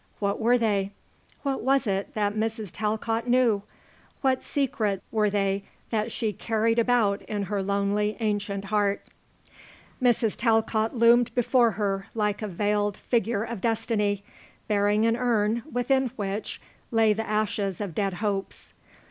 [0.17, 0.89] What were they?
[1.43, 2.71] What was it that Mrs.
[2.73, 3.61] Talcott knew?
[4.21, 9.05] What secrets were they that she carried about in her lonely, ancient heart?
[10.01, 10.35] Mrs.
[10.35, 14.23] Talcott loomed before her like a veiled figure of destiny
[14.67, 16.59] bearing an urn within which
[16.89, 18.73] lay the ashes of dead hopes.
[18.73, 18.77] Mrs.